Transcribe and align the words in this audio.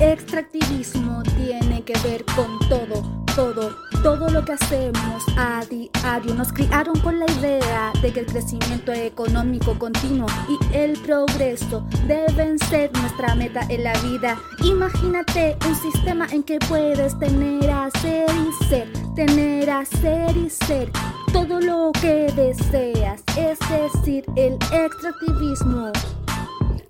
extractivismo 0.00 1.22
tiene 1.36 1.82
que 1.82 1.94
ver 2.00 2.24
con 2.36 2.58
todo, 2.68 3.02
todo, 3.34 3.74
todo 4.02 4.28
lo 4.30 4.44
que 4.44 4.52
hacemos 4.52 5.24
a 5.36 5.64
diario. 5.64 6.34
Nos 6.34 6.52
criaron 6.52 6.98
con 7.00 7.18
la 7.18 7.26
idea 7.38 7.92
de 8.02 8.12
que 8.12 8.20
el 8.20 8.26
crecimiento 8.26 8.92
económico 8.92 9.78
continuo 9.78 10.26
y 10.48 10.76
el 10.76 10.98
progreso 11.00 11.84
deben 12.06 12.58
ser 12.58 12.92
nuestra 12.92 13.34
meta 13.34 13.66
en 13.68 13.84
la 13.84 13.92
vida. 14.00 14.38
Imagínate 14.64 15.56
un 15.66 15.74
sistema 15.74 16.26
en 16.30 16.42
que 16.42 16.58
puedes 16.60 17.18
tener, 17.18 17.70
hacer 17.70 18.30
y 18.30 18.64
ser, 18.66 18.92
tener, 19.14 19.70
hacer 19.70 20.36
y 20.36 20.50
ser 20.50 20.90
todo 21.32 21.60
lo 21.60 21.92
que 21.92 22.30
deseas, 22.36 23.22
es 23.36 23.58
decir, 23.70 24.24
el 24.36 24.54
extractivismo 24.72 25.90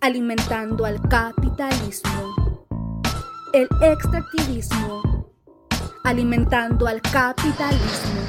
alimentando 0.03 0.85
al 0.85 1.01
capitalismo. 1.09 2.42
El 3.53 3.69
extractivismo 3.83 5.03
alimentando 6.05 6.87
al 6.87 7.03
capitalismo. 7.03 8.23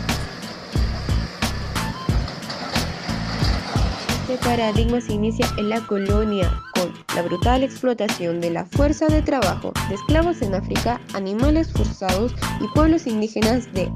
Este 4.27 4.37
paradigma 4.45 4.99
se 4.99 5.13
inicia 5.13 5.47
en 5.57 5.69
la 5.69 5.79
colonia 5.87 6.51
con 6.75 6.93
la 7.15 7.21
brutal 7.21 7.63
explotación 7.63 8.41
de 8.41 8.49
la 8.49 8.65
fuerza 8.65 9.07
de 9.07 9.21
trabajo 9.21 9.71
de 9.87 9.95
esclavos 9.95 10.41
en 10.41 10.55
África, 10.55 10.99
animales 11.13 11.71
forzados 11.71 12.35
y 12.59 12.67
pueblos 12.73 13.07
indígenas 13.07 13.71
de 13.73 13.89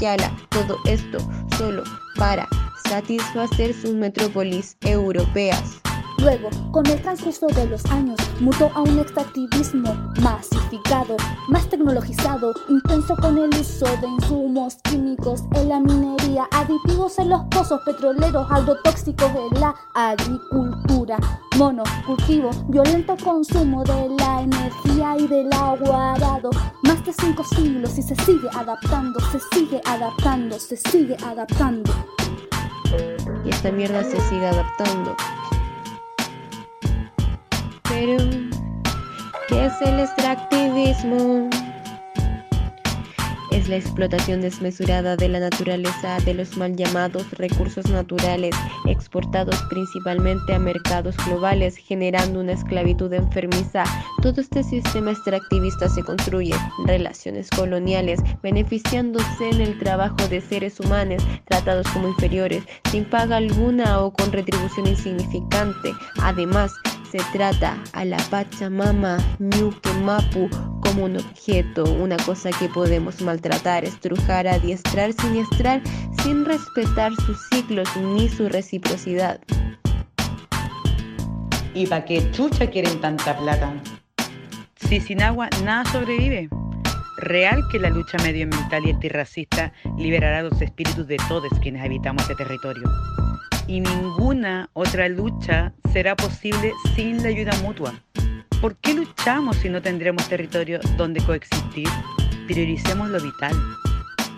Yala. 0.00 0.36
Todo 0.48 0.78
esto 0.86 1.18
solo 1.56 1.84
para 2.16 2.48
satisfacer 2.88 3.72
sus 3.72 3.94
metrópolis 3.94 4.76
europeas. 4.80 5.80
Luego, 6.18 6.48
con 6.70 6.86
el 6.86 7.00
transcurso 7.02 7.46
de 7.48 7.66
los 7.66 7.84
años, 7.86 8.18
mutó 8.40 8.70
a 8.74 8.82
un 8.82 8.98
extractivismo 8.98 9.94
masificado, 10.20 11.16
más 11.48 11.68
tecnologizado, 11.68 12.54
intenso 12.68 13.16
con 13.16 13.36
el 13.38 13.50
uso 13.50 13.86
de 14.00 14.08
insumos 14.08 14.76
químicos 14.84 15.44
en 15.54 15.68
la 15.68 15.80
minería, 15.80 16.48
aditivos 16.52 17.18
en 17.18 17.28
los 17.28 17.42
pozos 17.50 17.80
petroleros, 17.84 18.46
agrotóxicos 18.50 19.30
en 19.52 19.60
la 19.60 19.74
agricultura, 19.94 21.18
monocultivo, 21.56 22.50
violento 22.68 23.16
consumo 23.22 23.84
de 23.84 24.08
la 24.18 24.42
energía 24.42 25.16
y 25.18 25.26
del 25.26 25.52
agua 25.52 26.14
arado, 26.14 26.50
más 26.82 27.04
de 27.04 27.12
cinco 27.12 27.44
siglos 27.44 27.98
y 27.98 28.02
se 28.02 28.16
sigue 28.16 28.48
adaptando, 28.54 29.20
se 29.30 29.38
sigue 29.52 29.80
adaptando, 29.84 30.58
se 30.58 30.76
sigue 30.76 31.16
adaptando. 31.24 31.92
Y 33.44 33.50
esta 33.50 33.70
mierda 33.70 34.02
se 34.02 34.18
sigue 34.28 34.46
adaptando. 34.46 35.14
Pero, 37.98 38.18
¿qué 39.48 39.64
es 39.64 39.72
el 39.80 40.00
extractivismo? 40.00 41.48
Es 43.50 43.70
la 43.70 43.76
explotación 43.76 44.42
desmesurada 44.42 45.16
de 45.16 45.30
la 45.30 45.40
naturaleza 45.40 46.18
de 46.26 46.34
los 46.34 46.58
mal 46.58 46.76
llamados 46.76 47.30
recursos 47.38 47.88
naturales, 47.88 48.54
exportados 48.84 49.56
principalmente 49.70 50.52
a 50.52 50.58
mercados 50.58 51.16
globales, 51.24 51.78
generando 51.78 52.40
una 52.40 52.52
esclavitud 52.52 53.10
enfermiza. 53.14 53.84
Todo 54.20 54.42
este 54.42 54.62
sistema 54.62 55.12
extractivista 55.12 55.88
se 55.88 56.02
construye 56.02 56.54
relaciones 56.84 57.48
coloniales, 57.48 58.20
beneficiándose 58.42 59.48
en 59.48 59.62
el 59.62 59.78
trabajo 59.78 60.18
de 60.28 60.42
seres 60.42 60.80
humanos 60.80 61.26
tratados 61.46 61.88
como 61.94 62.08
inferiores, 62.08 62.62
sin 62.90 63.06
paga 63.06 63.38
alguna 63.38 64.00
o 64.00 64.12
con 64.12 64.32
retribución 64.32 64.86
insignificante. 64.86 65.94
Además, 66.18 66.74
se 67.10 67.18
trata 67.32 67.82
a 67.92 68.04
la 68.04 68.16
Pachamama 68.30 69.18
Ñuque 69.38 69.92
Mapu 70.02 70.48
como 70.80 71.04
un 71.04 71.16
objeto, 71.16 71.84
una 71.84 72.16
cosa 72.18 72.50
que 72.50 72.68
podemos 72.68 73.20
maltratar, 73.20 73.84
estrujar, 73.84 74.46
adiestrar, 74.46 75.12
siniestrar, 75.12 75.82
sin 76.22 76.44
respetar 76.44 77.12
sus 77.26 77.38
ciclos 77.50 77.88
ni 77.96 78.28
su 78.28 78.48
reciprocidad. 78.48 79.40
¿Y 81.74 81.86
para 81.86 82.04
qué 82.04 82.30
chucha 82.32 82.68
quieren 82.68 83.00
tanta 83.00 83.36
plata? 83.36 83.72
Si 84.76 85.00
sin 85.00 85.22
agua 85.22 85.48
nada 85.64 85.84
sobrevive. 85.92 86.48
Real 87.18 87.62
que 87.70 87.78
la 87.78 87.90
lucha 87.90 88.18
medioambiental 88.18 88.86
y 88.86 88.90
antirracista 88.90 89.72
liberará 89.96 90.42
los 90.42 90.60
espíritus 90.60 91.06
de 91.06 91.16
todos 91.28 91.50
quienes 91.60 91.82
habitamos 91.82 92.22
este 92.22 92.34
territorio 92.34 92.84
y 93.66 93.80
ninguna 93.80 94.70
otra 94.72 95.08
lucha 95.08 95.72
será 95.92 96.16
posible 96.16 96.72
sin 96.94 97.22
la 97.22 97.28
ayuda 97.28 97.52
mutua. 97.62 97.94
¿Por 98.60 98.76
qué 98.76 98.94
luchamos 98.94 99.56
si 99.56 99.68
no 99.68 99.82
tendremos 99.82 100.28
territorio 100.28 100.80
donde 100.96 101.20
coexistir? 101.20 101.88
Prioricemos 102.46 103.10
lo 103.10 103.20
vital. 103.20 103.54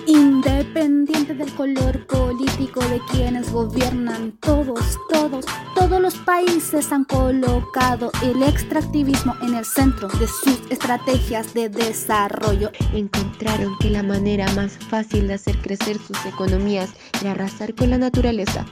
Independiente 0.06 1.34
del 1.34 1.53
color 1.53 2.06
político 2.06 2.81
de 2.81 2.99
quienes 3.11 3.53
gobiernan, 3.53 4.33
todos, 4.41 4.99
todos, 5.11 5.45
todos 5.75 6.00
los 6.00 6.15
países 6.16 6.91
han 6.93 7.05
colocado 7.05 8.10
el 8.22 8.43
extractivismo 8.43 9.34
en 9.43 9.55
el 9.55 9.66
centro 9.66 10.09
de 10.09 10.27
sus 10.27 10.62
estrategias 10.71 11.53
de 11.53 11.69
desarrollo. 11.69 12.72
Encontraron 12.95 13.77
que 13.81 13.91
la 13.91 14.03
manera 14.03 14.50
más 14.55 14.78
fácil 14.89 15.28
de 15.28 15.34
hacer 15.34 15.59
crecer 15.59 15.99
sus 15.99 16.25
economías 16.25 16.91
era 17.21 17.33
arrasar 17.33 17.75
con 17.75 17.91
la 17.91 17.99
naturaleza, 17.99 18.65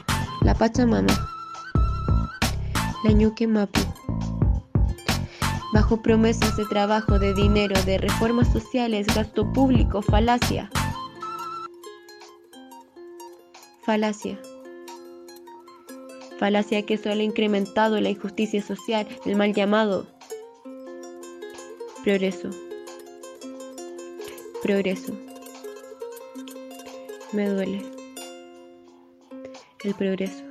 la 0.47 0.55
Pachamama, 0.55 1.13
la 3.03 3.11
Ñuque 3.11 3.49
Mapu. 3.49 3.81
Bajo 5.73 6.01
promesas 6.03 6.57
de 6.57 6.65
trabajo, 6.67 7.19
de 7.19 7.35
dinero, 7.35 7.75
de 7.83 7.99
reformas 7.99 8.53
sociales, 8.53 9.09
gasto 9.09 9.53
público, 9.53 10.03
falacia. 10.03 10.71
Falacia. 13.83 14.39
Falacia 16.39 16.87
que 16.87 16.97
solo 16.97 17.23
ha 17.23 17.25
incrementado 17.25 18.01
la 18.01 18.11
injusticia 18.11 18.63
social, 18.63 19.09
el 19.25 19.35
mal 19.35 19.53
llamado 19.53 20.07
progreso. 22.05 22.51
Progreso. 24.63 25.13
Me 27.33 27.49
duele 27.49 27.96
el 29.87 29.95
progreso. 29.95 30.46